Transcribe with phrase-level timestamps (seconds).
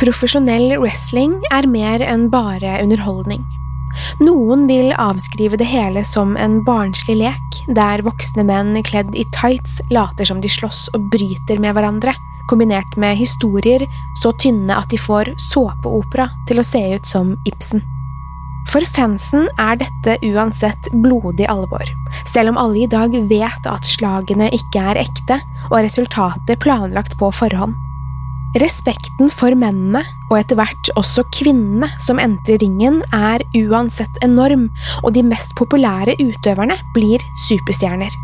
[0.00, 3.44] Profesjonell wrestling er mer enn bare underholdning.
[4.18, 9.78] Noen vil avskrive det hele som en barnslig lek, der voksne menn kledd i tights
[9.94, 12.16] later som de slåss og bryter med hverandre,
[12.50, 13.86] kombinert med historier
[14.20, 17.84] så tynne at de får såpeopera til å se ut som Ibsen.
[18.72, 21.86] For fansen er dette uansett blodig alvor,
[22.32, 25.38] selv om alle i dag vet at slagene ikke er ekte
[25.70, 27.76] og resultatet planlagt på forhånd.
[28.54, 34.68] Respekten for mennene, og etter hvert også kvinnene som entrer ringen, er uansett enorm,
[35.02, 38.14] og de mest populære utøverne blir superstjerner.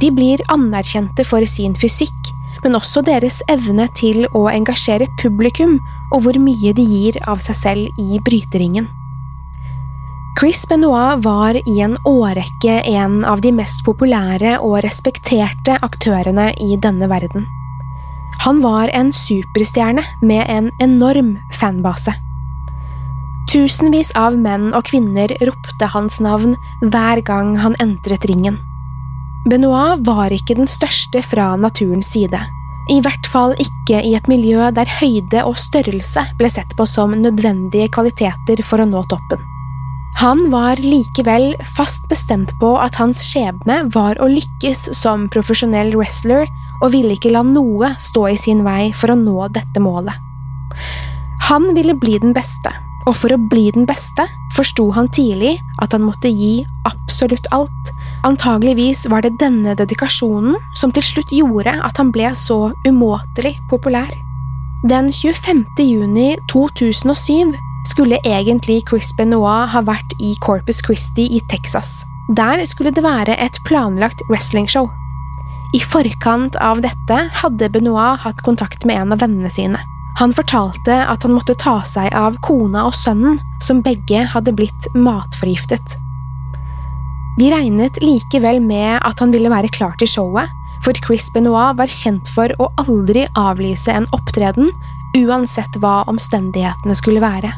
[0.00, 2.32] De blir anerkjente for sin fysikk,
[2.64, 5.76] men også deres evne til å engasjere publikum
[6.14, 8.88] og hvor mye de gir av seg selv i bryteringen.
[10.40, 16.76] Chris Benoit var i en årrekke en av de mest populære og respekterte aktørene i
[16.80, 17.44] denne verden.
[18.38, 22.14] Han var en superstjerne med en enorm fanbase.
[23.50, 28.60] Tusenvis av menn og kvinner ropte hans navn hver gang han entret ringen.
[29.50, 32.38] Benoit var ikke den største fra naturens side,
[32.90, 37.14] i hvert fall ikke i et miljø der høyde og størrelse ble sett på som
[37.16, 39.42] nødvendige kvaliteter for å nå toppen.
[40.18, 46.48] Han var likevel fast bestemt på at hans skjebne var å lykkes som profesjonell wrestler,
[46.80, 50.16] og ville ikke la noe stå i sin vei for å nå dette målet.
[51.50, 52.72] Han ville bli den beste,
[53.08, 57.92] og for å bli den beste forsto han tidlig at han måtte gi absolutt alt.
[58.28, 64.12] Antageligvis var det denne dedikasjonen som til slutt gjorde at han ble så umåtelig populær.
[64.88, 65.64] Den 25.
[65.84, 67.56] juni 2007
[67.90, 72.04] skulle egentlig Chris Benoit ha vært i Corpus Christi i Texas.
[72.36, 74.88] Der skulle det være et planlagt wrestlingshow.
[75.72, 79.78] I forkant av dette hadde Benoit hatt kontakt med en av vennene sine.
[80.18, 84.88] Han fortalte at han måtte ta seg av kona og sønnen, som begge hadde blitt
[84.98, 85.94] matforgiftet.
[87.38, 90.50] De regnet likevel med at han ville være klar til showet,
[90.84, 94.72] for Chris Benoit var kjent for å aldri avlyse en opptreden,
[95.16, 97.52] uansett hva omstendighetene skulle være.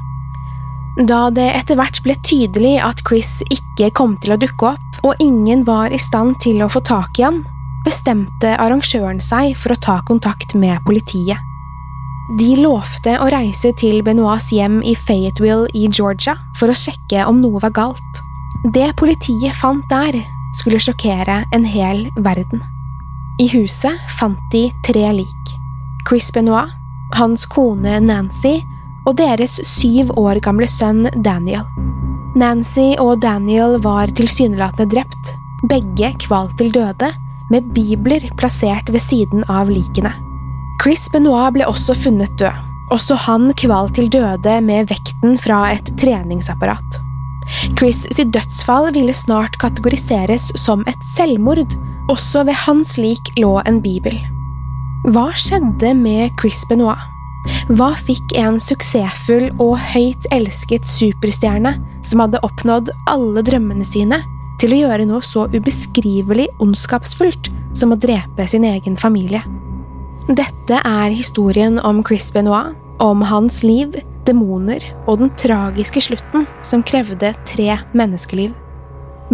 [1.09, 5.23] Da det etter hvert ble tydelig at Chris ikke kom til å dukke opp, og
[5.25, 7.41] ingen var i stand til å få tak i han,
[7.87, 11.39] bestemte arrangøren seg for å ta kontakt med politiet.
[12.39, 17.43] De lovte å reise til Benoits hjem i Fayetteville i Georgia for å sjekke om
[17.43, 18.21] noe var galt.
[18.73, 20.23] Det politiet fant der,
[20.57, 22.63] skulle sjokkere en hel verden.
[23.41, 25.55] I huset fant de tre lik.
[26.09, 26.71] Chris Benoit,
[27.17, 28.61] hans kone Nancy
[29.09, 31.67] og deres syv år gamle sønn Daniel.
[32.39, 35.35] Nancy og Daniel var tilsynelatende drept,
[35.69, 37.11] begge kvalt til døde,
[37.53, 40.13] med bibler plassert ved siden av likene.
[40.83, 42.57] Chris Benoit ble også funnet død,
[42.95, 46.99] også han kvalt til døde med vekten fra et treningsapparat.
[47.79, 51.77] Chris sitt dødsfall ville snart kategoriseres som et selvmord,
[52.11, 54.17] også ved hans lik lå en bibel.
[55.13, 57.09] Hva skjedde med Chris Benoit?
[57.75, 61.75] Hva fikk en suksessfull og høyt elsket superstjerne
[62.07, 64.21] som hadde oppnådd alle drømmene sine,
[64.63, 69.43] til å gjøre noe så ubeskrivelig ondskapsfullt som å drepe sin egen familie?
[70.31, 73.97] Dette er historien om Chris Benoit, Om hans liv,
[74.29, 78.53] demoner og den tragiske slutten som krevde tre menneskeliv.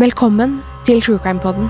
[0.00, 1.68] Velkommen til True Crime Podden.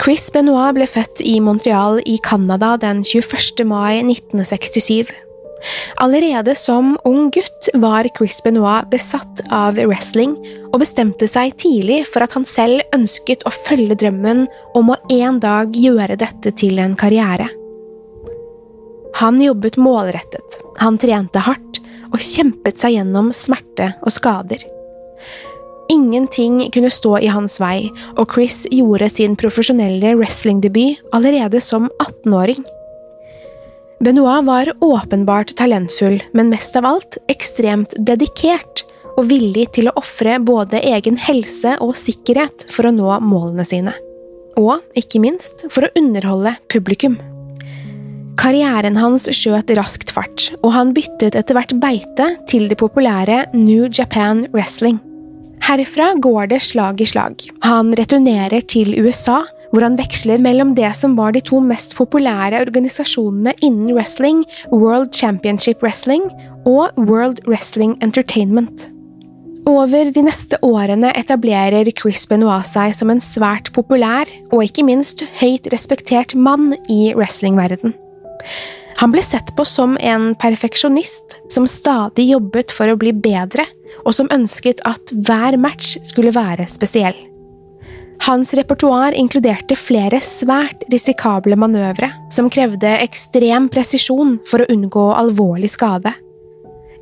[0.00, 3.66] Chris Benoit ble født i Montreal i Canada den 21.
[3.68, 5.10] mai 1967.
[6.00, 10.38] Allerede som ung gutt var Chris Benoit besatt av wrestling,
[10.72, 14.46] og bestemte seg tidlig for at han selv ønsket å følge drømmen
[14.78, 17.50] om å en dag gjøre dette til en karriere.
[19.20, 24.64] Han jobbet målrettet, han trente hardt og kjempet seg gjennom smerte og skader.
[25.90, 32.62] Ingenting kunne stå i hans vei, og Chris gjorde sin profesjonelle wrestlingdebut allerede som 18-åring.
[34.00, 38.84] Benoit var åpenbart talentfull, men mest av alt ekstremt dedikert
[39.18, 43.96] og villig til å ofre både egen helse og sikkerhet for å nå målene sine.
[44.60, 47.18] Og, ikke minst, for å underholde publikum.
[48.40, 53.90] Karrieren hans skjøt raskt fart, og han byttet etter hvert beite til det populære New
[53.90, 55.02] Japan Wrestling.
[55.60, 57.42] Herfra går det slag i slag.
[57.64, 62.62] Han returnerer til USA, hvor han veksler mellom det som var de to mest populære
[62.64, 64.42] organisasjonene innen wrestling,
[64.72, 66.26] World Championship Wrestling
[66.66, 68.88] og World Wrestling Entertainment.
[69.68, 75.22] Over de neste årene etablerer Chris Benoit seg som en svært populær og ikke minst
[75.38, 77.92] høyt respektert mann i wrestlingverden.
[79.00, 83.68] Han ble sett på som en perfeksjonist som stadig jobbet for å bli bedre
[84.04, 87.16] og som ønsket at hver match skulle være spesiell.
[88.20, 95.70] Hans repertoar inkluderte flere svært risikable manøvre som krevde ekstrem presisjon for å unngå alvorlig
[95.72, 96.12] skade.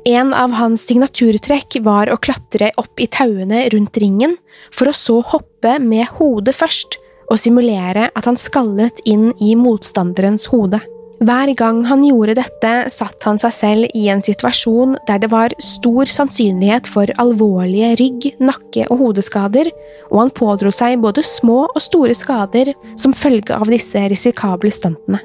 [0.07, 4.37] En av hans signaturtrekk var å klatre opp i tauene rundt ringen,
[4.71, 6.95] for å så hoppe med hodet først
[7.29, 10.79] og simulere at han skallet inn i motstanderens hode.
[11.19, 15.51] Hver gang han gjorde dette, satt han seg selv i en situasjon der det var
[15.59, 19.67] stor sannsynlighet for alvorlige rygg-, nakke- og hodeskader,
[20.07, 25.19] og han pådro seg både små og store skader som følge av disse risikable stuntene.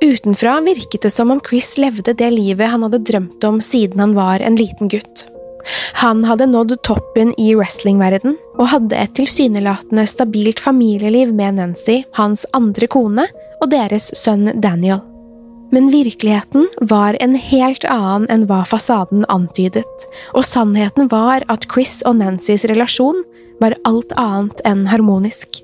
[0.00, 4.16] Utenfra virket det som om Chris levde det livet han hadde drømt om siden han
[4.16, 5.26] var en liten gutt.
[6.00, 12.46] Han hadde nådd toppen i wrestlingverden og hadde et tilsynelatende stabilt familieliv med Nancy, hans
[12.56, 13.28] andre kone,
[13.60, 15.02] og deres sønn Daniel.
[15.70, 22.00] Men virkeligheten var en helt annen enn hva fasaden antydet, og sannheten var at Chris
[22.08, 23.22] og Nancys relasjon
[23.62, 25.60] var alt annet enn harmonisk.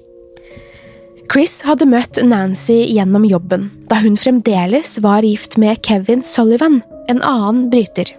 [1.27, 7.23] Chris hadde møtt Nancy gjennom jobben, da hun fremdeles var gift med Kevin Sullivan, en
[7.27, 8.13] annen bryter.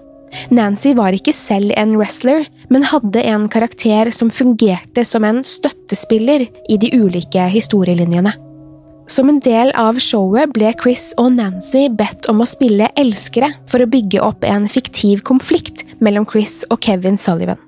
[0.52, 6.50] Nancy var ikke selv en wrestler, men hadde en karakter som fungerte som en støttespiller
[6.68, 8.36] i de ulike historielinjene.
[9.08, 13.82] Som en del av showet ble Chris og Nancy bedt om å spille elskere for
[13.84, 17.60] å bygge opp en fiktiv konflikt mellom Chris og Kevin Sullivan.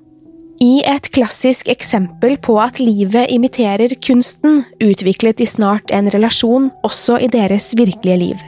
[0.60, 7.16] I et klassisk eksempel på at livet imiterer kunsten, utviklet de snart en relasjon også
[7.24, 8.42] i deres virkelige liv.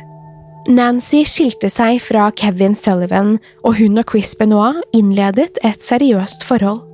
[0.69, 6.85] Nancy skilte seg fra Kevin Sullivan, og hun og Chris Benoit innledet et seriøst forhold.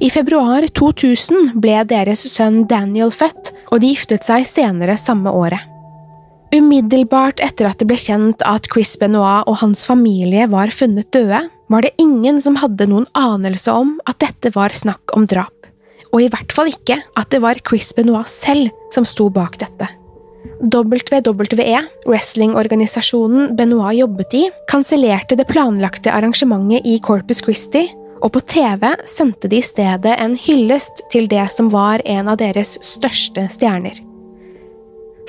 [0.00, 5.66] I februar 2000 ble deres sønn Daniel født, og de giftet seg senere samme året.
[6.50, 11.44] Umiddelbart etter at det ble kjent at Chris Benoit og hans familie var funnet døde,
[11.70, 15.70] var det ingen som hadde noen anelse om at dette var snakk om drap,
[16.10, 19.86] og i hvert fall ikke at det var Chris Benoit selv som sto bak dette.
[20.60, 27.86] WWE, wrestlingorganisasjonen Benoit jobbet i, kansellerte det planlagte arrangementet i Corpus Christi
[28.20, 32.38] og på TV sendte de i stedet en hyllest til det som var en av
[32.40, 33.96] deres største stjerner.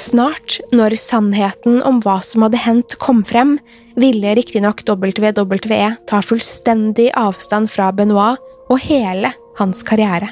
[0.02, 3.58] Snart, når sannheten om hva som hadde hendt kom frem,
[4.00, 8.40] ville riktignok WWE ta fullstendig avstand fra Benoit
[8.72, 10.32] og hele hans karriere.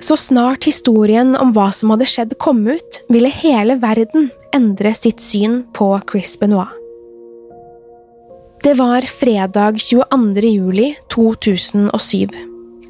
[0.00, 5.22] Så snart historien om hva som hadde skjedd kom ut, ville hele verden endre sitt
[5.22, 6.73] syn på Chris Benoit.
[8.64, 10.40] Det var fredag 22.
[10.40, 12.28] juli 2007.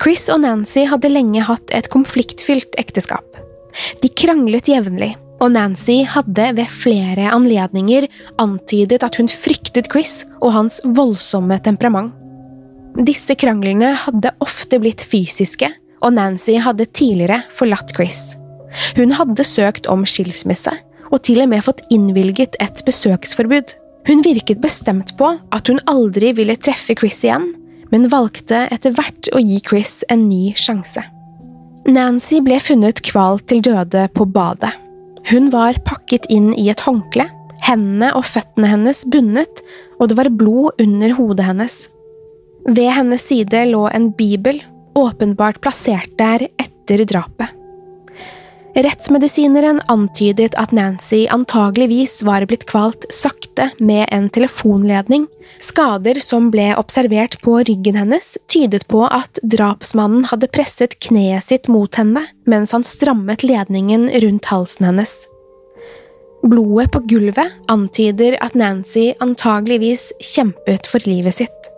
[0.02, 3.26] Chris og Nancy hadde lenge hatt et konfliktfylt ekteskap.
[3.98, 8.06] De kranglet jevnlig, og Nancy hadde ved flere anledninger
[8.38, 12.14] antydet at hun fryktet Chris og hans voldsomme temperament.
[12.94, 15.74] Disse kranglene hadde ofte blitt fysiske,
[16.06, 18.36] og Nancy hadde tidligere forlatt Chris.
[18.94, 20.78] Hun hadde søkt om skilsmisse,
[21.10, 23.80] og til og med fått innvilget et besøksforbud.
[24.04, 27.52] Hun virket bestemt på at hun aldri ville treffe Chris igjen,
[27.92, 31.02] men valgte etter hvert å gi Chris en ny sjanse.
[31.88, 34.72] Nancy ble funnet kvalt til døde på badet.
[35.30, 37.26] Hun var pakket inn i et håndkle,
[37.64, 39.64] hendene og føttene hennes bundet,
[40.00, 41.76] og det var blod under hodet hennes.
[42.68, 44.60] Ved hennes side lå en bibel,
[44.96, 47.52] åpenbart plassert der etter drapet.
[48.74, 55.28] Rettsmedisineren antydet at Nancy antageligvis var blitt kvalt sakte med en telefonledning.
[55.62, 61.70] Skader som ble observert på ryggen hennes, tydet på at drapsmannen hadde presset kneet sitt
[61.70, 65.12] mot henne mens han strammet ledningen rundt halsen hennes.
[66.42, 71.70] Blodet på gulvet antyder at Nancy antageligvis kjempet for livet sitt.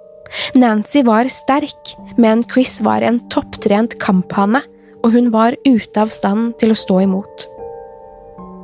[0.57, 4.65] Nancy var sterk, men Chris var en topptrent kamphane
[5.07, 7.47] og hun var ute av stand til å stå imot.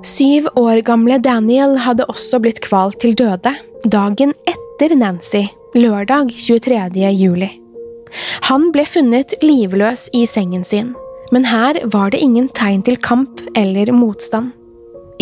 [0.03, 3.55] Syv år gamle Daniel hadde også blitt kvalt til døde,
[3.87, 5.45] dagen etter Nancy,
[5.79, 6.83] lørdag 23.
[7.15, 7.53] juli.
[8.51, 10.91] Han ble funnet livløs i sengen sin,
[11.33, 14.51] men her var det ingen tegn til kamp eller motstand.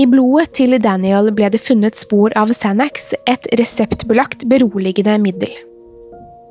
[0.00, 5.52] I blodet til Daniel ble det funnet spor av Sanax, et reseptbelagt beroligende middel.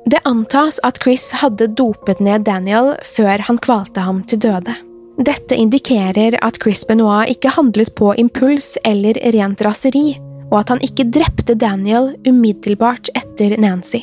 [0.06, 4.74] Det antas at Chris hadde dopet ned Daniel før han kvalte ham til døde.
[5.20, 10.14] Dette indikerer at Chris Benoit ikke handlet på impuls eller rent raseri,
[10.48, 14.00] og at han ikke drepte Daniel umiddelbart etter Nancy.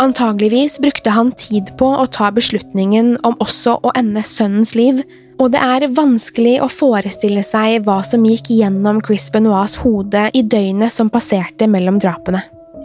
[0.00, 5.02] Antageligvis brukte han tid på å ta beslutningen om også å ende sønnens liv,
[5.36, 10.42] og det er vanskelig å forestille seg hva som gikk gjennom Chris Benoits hode i
[10.42, 12.40] døgnet som passerte mellom drapene.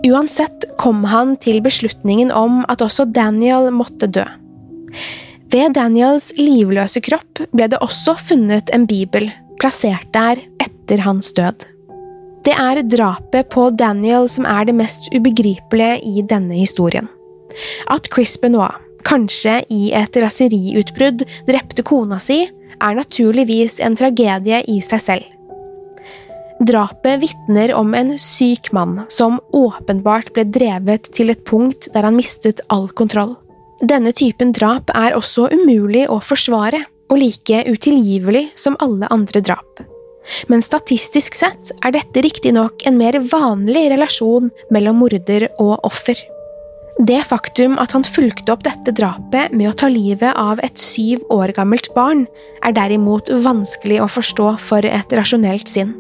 [0.06, 4.25] Uansett kom han til beslutningen om at også Daniel måtte dø.
[5.51, 9.30] Ved Daniels livløse kropp ble det også funnet en bibel,
[9.62, 11.66] plassert der etter hans død.
[12.46, 17.10] Det er drapet på Daniel som er det mest ubegripelige i denne historien.
[17.92, 18.75] At Chris Benoit,
[19.08, 22.46] kanskje i et raseriutbrudd, drepte kona si,
[22.77, 25.37] er naturligvis en tragedie i seg selv.
[26.60, 32.18] Drapet vitner om en syk mann som åpenbart ble drevet til et punkt der han
[32.18, 33.36] mistet all kontroll.
[33.86, 39.84] Denne typen drap er også umulig å forsvare, og like utilgivelig som alle andre drap.
[40.52, 46.18] Men statistisk sett er dette riktignok en mer vanlig relasjon mellom morder og offer.
[46.98, 51.22] Det faktum at han fulgte opp dette drapet med å ta livet av et syv
[51.32, 52.26] år gammelt barn,
[52.66, 55.94] er derimot vanskelig å forstå for et rasjonelt sinn.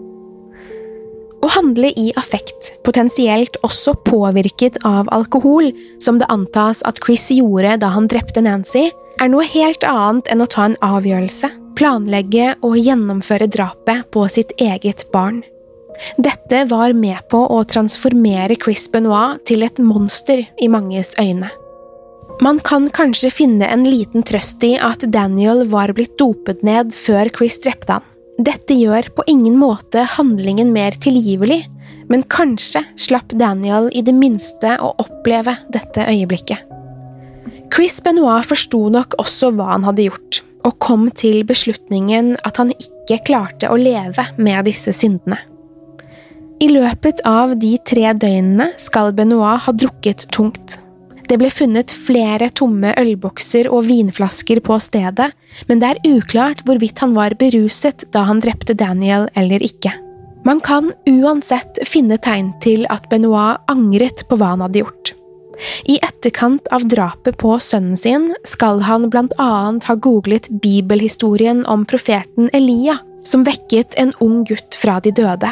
[1.47, 5.69] Å handle i affekt, potensielt også påvirket av alkohol,
[6.03, 8.89] som det antas at Chris gjorde da han drepte Nancy,
[9.23, 11.47] er noe helt annet enn å ta en avgjørelse,
[11.79, 15.39] planlegge og gjennomføre drapet på sitt eget barn.
[16.19, 21.53] Dette var med på å transformere Chris Benoit til et monster i manges øyne.
[22.43, 27.31] Man kan kanskje finne en liten trøst i at Daniel var blitt dopet ned før
[27.39, 28.13] Chris drepte han.
[28.37, 31.63] Dette gjør på ingen måte handlingen mer tilgivelig,
[32.07, 36.61] men kanskje slapp Daniel i det minste å oppleve dette øyeblikket.
[37.73, 42.71] Chris Benoit forsto nok også hva han hadde gjort, og kom til beslutningen at han
[42.77, 45.39] ikke klarte å leve med disse syndene.
[46.61, 50.77] I løpet av de tre døgnene skal Benoit ha drukket tungt.
[51.27, 55.33] Det ble funnet flere tomme ølbokser og vinflasker på stedet,
[55.67, 59.91] men det er uklart hvorvidt han var beruset da han drepte Daniel eller ikke.
[60.47, 65.11] Man kan uansett finne tegn til at Benoit angret på hva han hadde gjort.
[65.89, 71.83] I etterkant av drapet på sønnen sin skal han blant annet ha googlet bibelhistorien om
[71.89, 75.51] profeten Elia, som vekket en ung gutt fra de døde.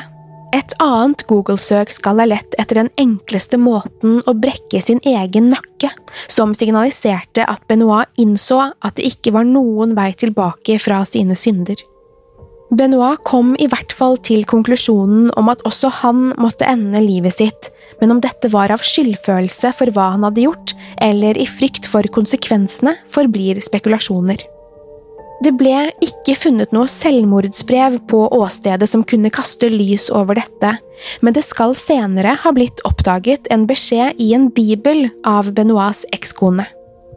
[0.53, 5.89] Et annet Google-søk skal ha lett etter den enkleste måten å brekke sin egen nakke,
[6.27, 11.81] som signaliserte at Benoit innså at det ikke var noen vei tilbake fra sine synder.
[12.75, 17.69] Benoit kom i hvert fall til konklusjonen om at også han måtte ende livet sitt,
[18.01, 20.73] men om dette var av skyldfølelse for hva han hadde gjort,
[21.03, 24.41] eller i frykt for konsekvensene, forblir spekulasjoner.
[25.43, 30.75] Det ble ikke funnet noe selvmordsbrev på åstedet som kunne kaste lys over dette,
[31.19, 36.67] men det skal senere ha blitt oppdaget en beskjed i en bibel av Benoits ekskone.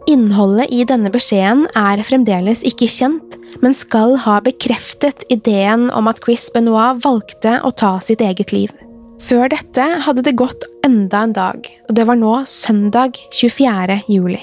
[0.09, 6.21] Innholdet i denne beskjeden er fremdeles ikke kjent, men skal ha bekreftet ideen om at
[6.25, 8.73] Chris Benoit valgte å ta sitt eget liv.
[9.21, 14.03] Før dette hadde det gått enda en dag, og det var nå søndag 24.
[14.09, 14.41] juli.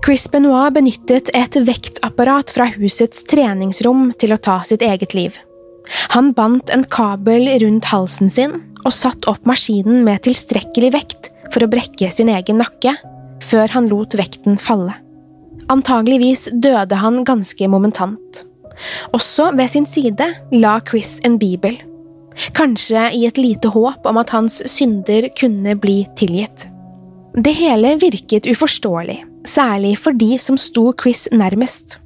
[0.00, 5.36] Chris Benoit benyttet et vektapparat fra husets treningsrom til å ta sitt eget liv.
[6.14, 11.66] Han bandt en kabel rundt halsen sin og satt opp maskinen med tilstrekkelig vekt for
[11.66, 12.94] å brekke sin egen nakke,
[13.44, 14.94] før han lot vekten falle.
[15.70, 18.44] Antageligvis døde han ganske momentant.
[19.12, 20.26] Også ved sin side
[20.56, 21.76] la Chris en bibel,
[22.56, 26.70] kanskje i et lite håp om at hans synder kunne bli tilgitt.
[27.36, 31.98] Det hele virket uforståelig, særlig for de som sto Chris nærmest.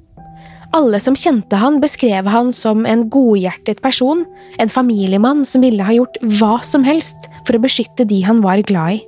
[0.74, 4.24] Alle som kjente han, beskrev han som en godhjertet person,
[4.58, 8.64] en familiemann som ville ha gjort hva som helst for å beskytte de han var
[8.66, 9.02] glad i.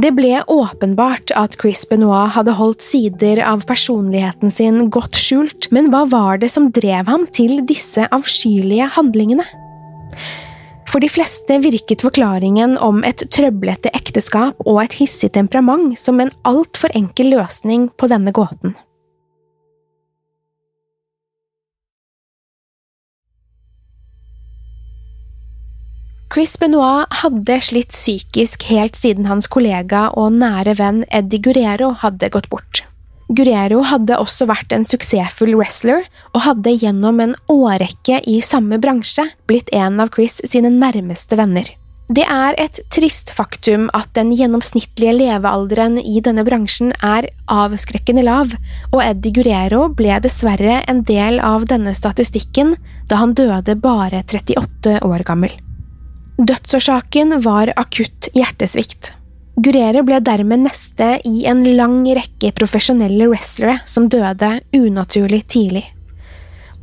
[0.00, 5.90] Det ble åpenbart at Chris Benoit hadde holdt sider av personligheten sin godt skjult, men
[5.90, 9.46] hva var det som drev ham til disse avskyelige handlingene?
[10.90, 16.32] For de fleste virket forklaringen om et trøblete ekteskap og et hissig temperament som en
[16.42, 18.74] altfor enkel løsning på denne gåten.
[26.30, 32.30] Chris Benoit hadde slitt psykisk helt siden hans kollega og nære venn Eddie Guerrero hadde
[32.34, 32.89] gått bort.
[33.30, 39.28] Guerrero hadde også vært en suksessfull wrestler, og hadde gjennom en årrekke i samme bransje
[39.50, 41.68] blitt en av Chris sine nærmeste venner.
[42.10, 48.56] Det er et trist faktum at den gjennomsnittlige levealderen i denne bransjen er avskrekkende lav,
[48.90, 52.74] og Eddie Guerrero ble dessverre en del av denne statistikken
[53.06, 55.54] da han døde bare 38 år gammel.
[56.40, 59.12] Dødsårsaken var akutt hjertesvikt.
[59.60, 65.82] Guerrero ble dermed neste i en lang rekke profesjonelle wrestlere som døde unaturlig tidlig.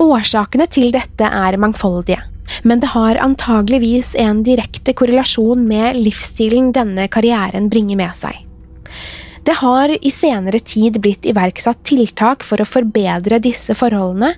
[0.03, 2.19] Årsakene til dette er mangfoldige,
[2.61, 8.46] men det har antageligvis en direkte korrelasjon med livsstilen denne karrieren bringer med seg.
[9.47, 14.33] Det har i senere tid blitt iverksatt tiltak for å forbedre disse forholdene,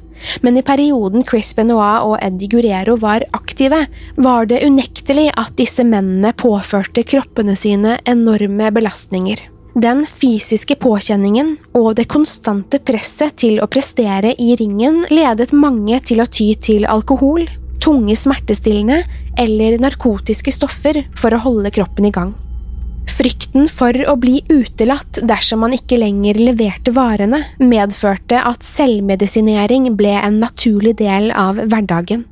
[0.45, 3.79] men i perioden Chris Benoit og Eddie Guerrero var aktive,
[4.21, 9.41] var det unektelig at disse mennene påførte kroppene sine enorme belastninger.
[9.81, 16.21] Den fysiske påkjenningen og det konstante presset til å prestere i ringen ledet mange til
[16.21, 17.47] å ty til alkohol,
[17.81, 19.01] tunge smertestillende
[19.41, 22.35] eller narkotiske stoffer for å holde kroppen i gang.
[23.09, 30.13] Frykten for å bli utelatt dersom man ikke lenger leverte varene, medførte at selvmedisinering ble
[30.19, 32.25] en naturlig del av hverdagen.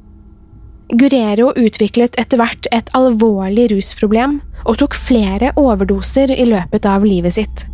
[0.93, 4.37] Guerrero utviklet etter hvert et alvorlig rusproblem
[4.67, 7.65] og tok flere overdoser i løpet av livet sitt.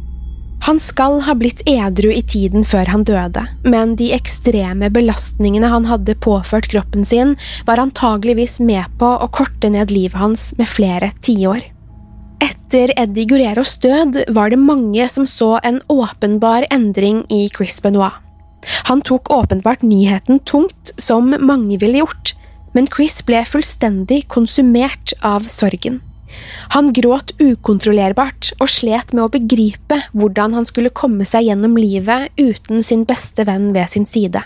[0.64, 5.90] Han skal ha blitt edru i tiden før han døde, men de ekstreme belastningene han
[5.90, 7.36] hadde påført kroppen sin,
[7.68, 11.73] var antageligvis med på å korte ned livet hans med flere tiår.
[12.42, 18.16] Etter Eddie Guerreros død var det mange som så en åpenbar endring i Chris Benoit.
[18.88, 22.34] Han tok åpenbart nyheten tungt, som mange ville gjort,
[22.74, 26.02] men Chris ble fullstendig konsumert av sorgen.
[26.74, 32.34] Han gråt ukontrollerbart og slet med å begripe hvordan han skulle komme seg gjennom livet
[32.40, 34.42] uten sin beste venn ved sin side.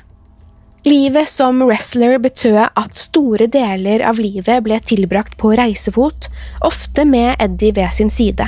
[0.87, 6.29] Livet som wrestler betød at store deler av livet ble tilbrakt på reisefot,
[6.63, 8.45] ofte med Eddie ved sin side.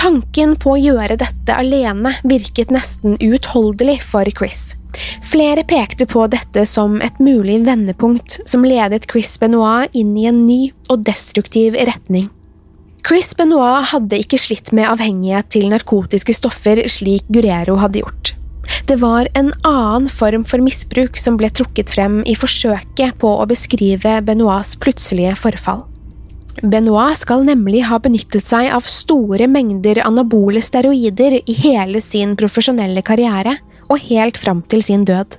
[0.00, 4.70] Tanken på å gjøre dette alene virket nesten uutholdelig for Chris.
[5.20, 10.46] Flere pekte på dette som et mulig vendepunkt som ledet Chris Benoit inn i en
[10.46, 12.30] ny og destruktiv retning.
[13.04, 18.35] Chris Benoit hadde ikke slitt med avhengighet til narkotiske stoffer slik Guerrero hadde gjort.
[18.86, 23.46] Det var en annen form for misbruk som ble trukket frem i forsøket på å
[23.50, 25.80] beskrive Benoits plutselige forfall.
[26.62, 33.02] Benoit skal nemlig ha benyttet seg av store mengder anabole steroider i hele sin profesjonelle
[33.02, 33.56] karriere,
[33.90, 35.34] og helt fram til sin død.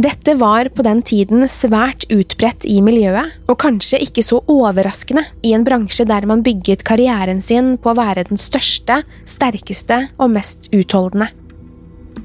[0.00, 5.52] Dette var på den tiden svært utbredt i miljøet, og kanskje ikke så overraskende i
[5.56, 10.70] en bransje der man bygget karrieren sin på å være den største, sterkeste og mest
[10.72, 11.28] utholdende.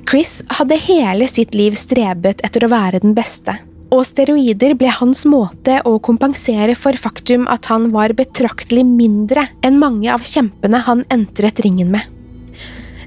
[0.09, 3.55] Chris hadde hele sitt liv strebet etter å være den beste,
[3.89, 9.79] og steroider ble hans måte å kompensere for faktum at han var betraktelig mindre enn
[9.81, 12.11] mange av kjempene han entret ringen med.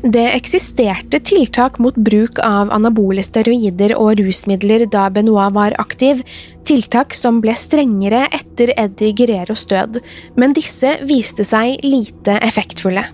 [0.02, 6.22] Det eksisterte tiltak mot bruk av anabole steroider og rusmidler da Benoit var aktiv,
[6.66, 9.98] tiltak som ble strengere etter Eddie Guerreros død,
[10.38, 13.06] men disse viste seg lite effektfulle.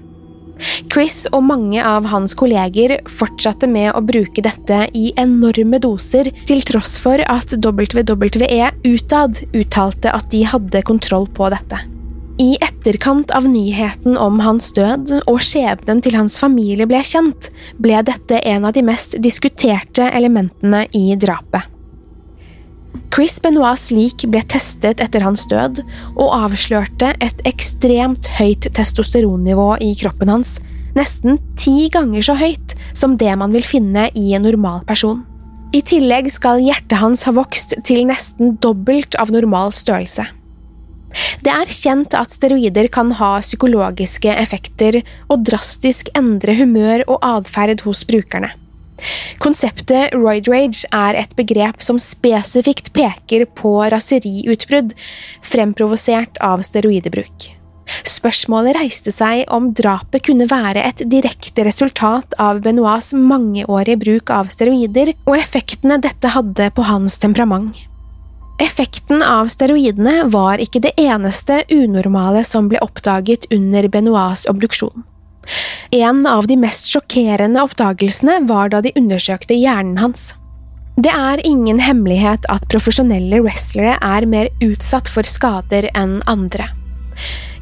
[0.93, 6.63] Chris og mange av hans kolleger fortsatte med å bruke dette i enorme doser, til
[6.67, 11.81] tross for at WWE utad uttalte at de hadde kontroll på dette.
[12.43, 18.01] I etterkant av nyheten om hans død og skjebnen til hans familie ble kjent, ble
[18.07, 21.74] dette en av de mest diskuterte elementene i drapet.
[23.15, 25.83] Chris Benoits lik ble testet etter hans død,
[26.17, 30.57] og avslørte et ekstremt høyt testosteronnivå i kroppen hans,
[30.99, 35.23] nesten ti ganger så høyt som det man vil finne i en normal person.
[35.75, 40.27] I tillegg skal hjertet hans ha vokst til nesten dobbelt av normal størrelse.
[41.43, 47.83] Det er kjent at steroider kan ha psykologiske effekter og drastisk endre humør og atferd
[47.87, 48.51] hos brukerne.
[49.43, 54.95] Konseptet roid rage er et begrep som spesifikt peker på raseriutbrudd
[55.45, 57.51] fremprovosert av steroidebruk.
[57.85, 64.49] Spørsmålet reiste seg om drapet kunne være et direkte resultat av Benoits mangeårige bruk av
[64.53, 67.77] steroider og effektene dette hadde på hans temperament.
[68.63, 75.05] Effekten av steroidene var ikke det eneste unormale som ble oppdaget under Benoits obduksjon.
[75.95, 80.33] En av de mest sjokkerende oppdagelsene var da de undersøkte hjernen hans.
[80.95, 86.69] Det er ingen hemmelighet at profesjonelle wrestlere er mer utsatt for skader enn andre.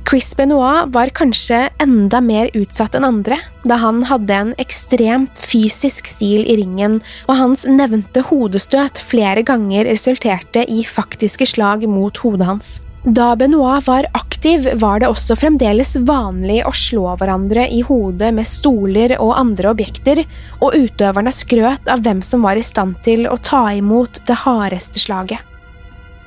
[0.08, 6.10] Chris Benoit var kanskje enda mer utsatt enn andre, da han hadde en ekstremt fysisk
[6.10, 12.50] stil i ringen, og hans nevnte hodestøt flere ganger resulterte i faktiske slag mot hodet
[12.50, 12.72] hans.
[13.02, 18.46] Da Benoit var aktiv, var det også fremdeles vanlig å slå hverandre i hodet med
[18.46, 20.20] stoler og andre objekter,
[20.62, 25.02] og utøverne skrøt av hvem som var i stand til å ta imot det hardeste
[25.02, 25.42] slaget.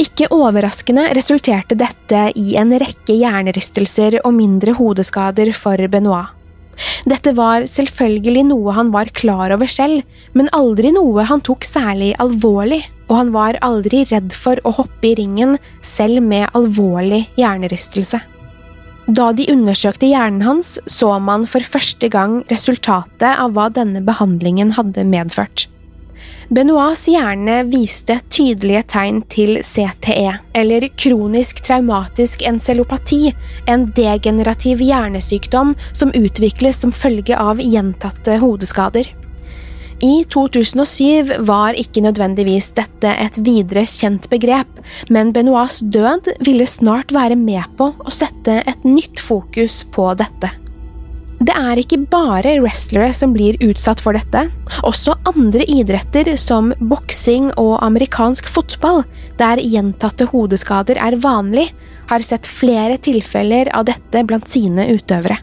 [0.04, 6.34] Ikke overraskende resulterte dette i en rekke hjernerystelser og mindre hodeskader for Benoit.
[7.08, 10.04] Dette var selvfølgelig noe han var klar over selv,
[10.36, 15.12] men aldri noe han tok særlig alvorlig, og han var aldri redd for å hoppe
[15.12, 18.22] i ringen, selv med alvorlig hjernerystelse.
[19.06, 24.74] Da de undersøkte hjernen hans, så man for første gang resultatet av hva denne behandlingen
[24.80, 25.68] hadde medført.
[26.50, 33.34] Benoits hjerne viste tydelige tegn til CTE, eller kronisk traumatisk encelopati,
[33.70, 39.10] en degenerativ hjernesykdom som utvikles som følge av gjentatte hodeskader.
[40.04, 47.16] I 2007 var ikke nødvendigvis dette et videre kjent begrep, men Benoits død ville snart
[47.16, 50.52] være med på å sette et nytt fokus på dette.
[51.46, 54.46] Det er ikke bare wrestlere som blir utsatt for dette.
[54.88, 59.04] Også andre idretter som boksing og amerikansk fotball,
[59.40, 61.70] der gjentatte hodeskader er vanlig,
[62.10, 65.40] har sett flere tilfeller av dette blant sine utøvere.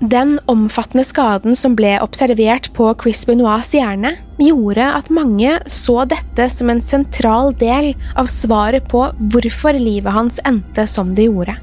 [0.00, 6.50] Den omfattende skaden som ble observert på Chris Benoits hjerne, gjorde at mange så dette
[6.52, 11.56] som en sentral del av svaret på hvorfor livet hans endte som det gjorde.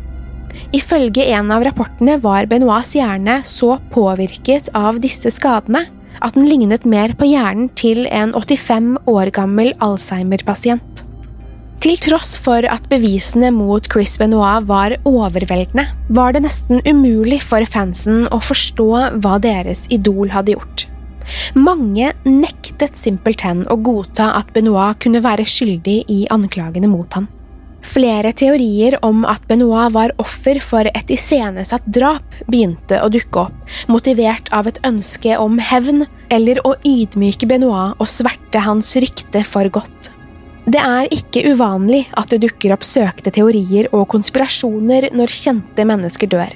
[0.74, 5.86] Ifølge en av rapportene var Benoits hjerne så påvirket av disse skadene
[6.24, 11.03] at den lignet mer på hjernen til en 85 år gammel Alzheimer-pasient.
[11.84, 15.84] Til tross for at bevisene mot Chris Benoit var overveldende,
[16.16, 18.86] var det nesten umulig for fansen å forstå
[19.20, 20.86] hva deres idol hadde gjort.
[21.60, 27.28] Mange nektet simpelthen å godta at Benoit kunne være skyldig i anklagene mot han.
[27.84, 33.78] Flere teorier om at Benoit var offer for et iscenesatt drap, begynte å dukke opp,
[33.92, 39.68] motivert av et ønske om hevn eller å ydmyke Benoit og sverte hans rykte for
[39.68, 40.13] godt.
[40.64, 46.32] Det er ikke uvanlig at det dukker opp søkte teorier og konspirasjoner når kjente mennesker
[46.32, 46.54] dør.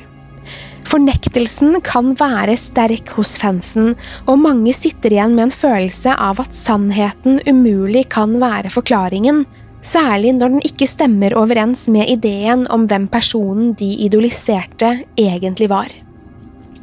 [0.88, 6.56] Fornektelsen kan være sterk hos fansen, og mange sitter igjen med en følelse av at
[6.56, 9.44] sannheten umulig kan være forklaringen,
[9.84, 15.92] særlig når den ikke stemmer overens med ideen om hvem personen de idoliserte egentlig var.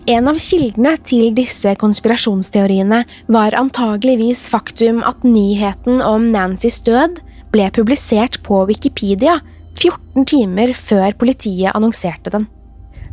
[0.05, 2.99] En av kildene til disse konspirasjonsteoriene
[3.33, 7.23] var antageligvis faktum at nyheten om Nancys død
[7.55, 9.39] ble publisert på Wikipedia
[9.79, 12.45] 14 timer før politiet annonserte den.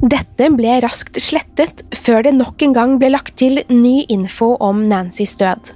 [0.04, 4.84] Dette ble raskt slettet før det nok en gang ble lagt til ny info om
[4.92, 5.72] Nancys død.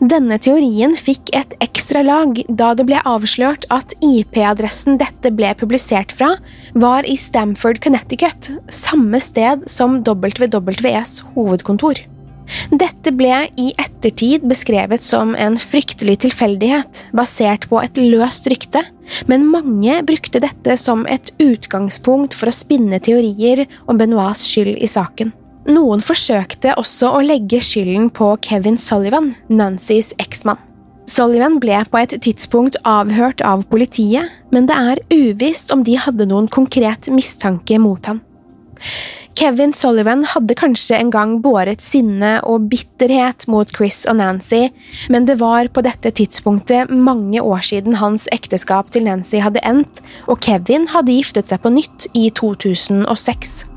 [0.00, 6.14] Denne teorien fikk et ekstra lag da det ble avslørt at IP-adressen dette ble publisert
[6.16, 6.34] fra,
[6.74, 12.00] var i Stamford, Connecticut, samme sted som WWEs hovedkontor.
[12.74, 18.82] Dette ble i ettertid beskrevet som en fryktelig tilfeldighet, basert på et løst rykte,
[19.30, 24.90] men mange brukte dette som et utgangspunkt for å spinne teorier om Benoits skyld i
[24.90, 25.34] saken.
[25.70, 30.58] Noen forsøkte også å legge skylden på Kevin Sullivan, Nancys eksmann.
[31.10, 36.26] Sullivan ble på et tidspunkt avhørt av politiet, men det er uvisst om de hadde
[36.30, 38.22] noen konkret mistanke mot han.
[39.38, 44.66] Kevin Sullivan hadde kanskje en gang båret sinne og bitterhet mot Chris og Nancy,
[45.12, 50.02] men det var på dette tidspunktet mange år siden hans ekteskap til Nancy hadde endt,
[50.26, 53.69] og Kevin hadde giftet seg på nytt i 2006.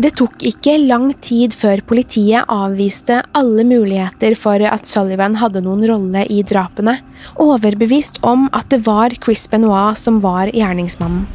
[0.00, 5.82] Det tok ikke lang tid før politiet avviste alle muligheter for at Sullivan hadde noen
[5.90, 6.94] rolle i drapene,
[7.36, 11.26] overbevist om at det var Chris Benoit som var gjerningsmannen.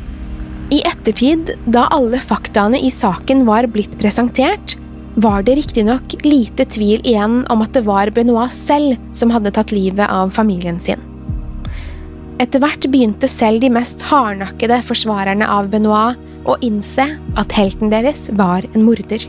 [0.73, 4.79] I ettertid, da alle faktaene i saken var blitt presentert,
[5.21, 9.75] var det riktignok lite tvil igjen om at det var Benoit selv som hadde tatt
[9.75, 11.03] livet av familien sin.
[12.41, 17.07] Etter hvert begynte selv de mest hardnakkede forsvarerne av Benoit å innse
[17.39, 19.25] at helten deres var en morder.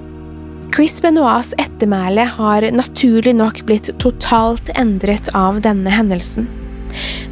[0.74, 6.48] Chris Benoits ettermæle har naturlig nok blitt totalt endret av denne hendelsen.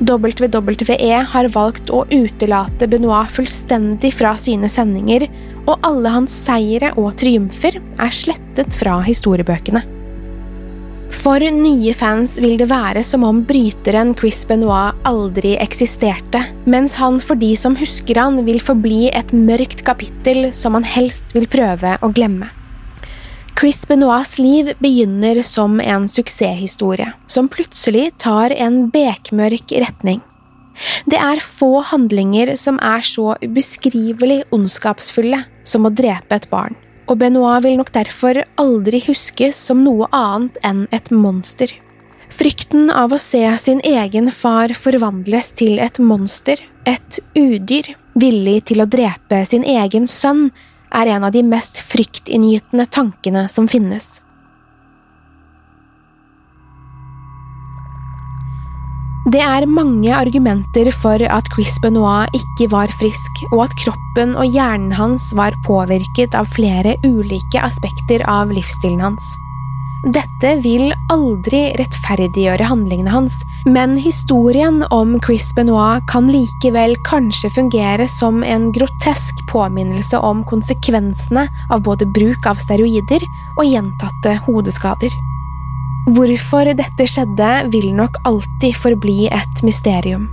[0.05, 5.27] WWE har valgt å utelate Benoit fullstendig fra sine sendinger,
[5.64, 9.85] og alle hans seire og triumfer er slettet fra historiebøkene.
[11.14, 17.20] For nye fans vil det være som om bryteren Chris Benoit aldri eksisterte, mens han
[17.22, 21.96] for de som husker han vil forbli et mørkt kapittel som han helst vil prøve
[22.03, 22.50] å glemme.
[23.55, 30.20] Chris Benoits liv begynner som en suksesshistorie, som plutselig tar en bekmørk retning.
[31.07, 36.74] Det er få handlinger som er så ubeskrivelig ondskapsfulle som å drepe et barn
[37.07, 41.73] og Benoit vil nok derfor aldri huskes som noe annet enn et monster.
[42.35, 48.83] Frykten av å se sin egen far forvandles til et monster, et udyr, villig til
[48.83, 50.49] å drepe sin egen sønn,
[50.95, 54.24] er en av de mest fryktinngytende tankene som finnes.
[59.25, 64.45] Det er mange argumenter for at Chris Benoit ikke var frisk, og at kroppen og
[64.53, 69.25] hjernen hans var påvirket av flere ulike aspekter av livsstilen hans.
[70.13, 78.05] Dette vil aldri rettferdiggjøre handlingene hans, men historien om Chris Benoit kan likevel kanskje fungere
[78.13, 83.25] som en grotesk påminnelse om konsekvensene av både bruk av steroider
[83.57, 85.17] og gjentatte hodeskader.
[86.05, 90.27] Hvorfor dette skjedde, vil nok alltid forbli et mysterium.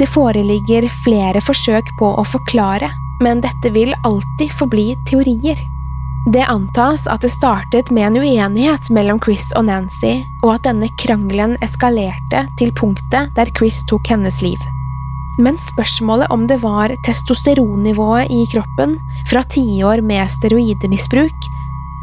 [0.00, 2.90] Det foreligger flere forsøk på å forklare,
[3.22, 5.60] men dette vil alltid forbli teorier.
[6.34, 10.90] Det antas at det startet med en uenighet mellom Chris og Nancy, og at denne
[10.98, 14.58] krangelen eskalerte til punktet der Chris tok hennes liv.
[15.38, 18.98] Men spørsmålet om det var testosteronnivået i kroppen
[19.30, 21.50] fra tiår med steroidemisbruk,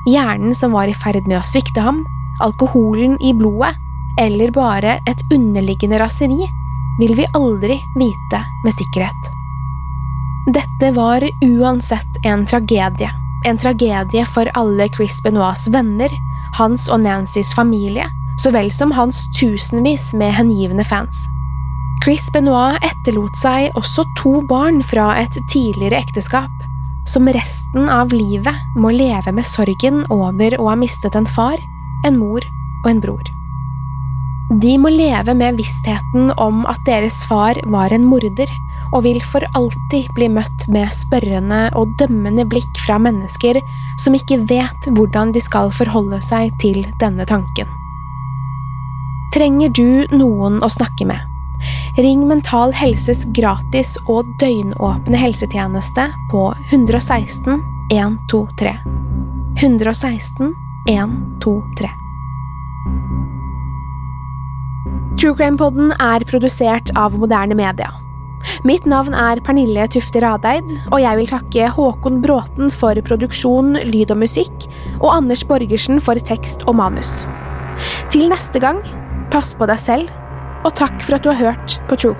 [0.08, 2.06] hjernen som var i ferd med å svikte ham,
[2.44, 3.76] alkoholen i blodet
[4.20, 6.46] eller bare et underliggende raseri,
[7.00, 9.32] vil vi aldri vite med sikkerhet.
[10.54, 13.10] Dette var uansett en tragedie.
[13.48, 16.12] En tragedie for alle Chris Benoits venner,
[16.58, 18.06] hans og Nancys familie,
[18.38, 21.26] så vel som hans tusenvis med hengivne fans.
[22.04, 26.52] Chris Benoit etterlot seg også to barn fra et tidligere ekteskap,
[27.08, 31.60] som resten av livet må leve med sorgen over å ha mistet en far
[32.08, 32.46] en mor
[32.84, 33.34] og en bror.
[34.62, 38.50] De må leve med vissheten om at deres far var en morder,
[38.94, 43.58] og vil for alltid bli møtt med spørrende og dømmende blikk fra mennesker
[44.04, 47.70] som ikke vet hvordan de skal forholde seg til denne tanken.
[49.34, 51.18] Trenger du noen å snakke med?
[51.98, 57.64] Ring Mental Helses gratis og døgnåpne helsetjeneste på 116
[57.94, 58.76] 123.
[59.64, 60.54] 116
[60.90, 61.90] 1, 2, 3.
[65.16, 67.88] True Crime-podden er produsert av moderne media.
[68.68, 74.12] Mitt navn er Pernille Tufte Radeid, og jeg vil takke Håkon Bråten for produksjon, lyd
[74.12, 74.68] og musikk,
[75.00, 77.24] og Anders Borgersen for tekst og manus.
[78.12, 78.84] Til neste gang,
[79.32, 80.12] pass på deg selv,
[80.68, 82.20] og takk for at du har hørt på True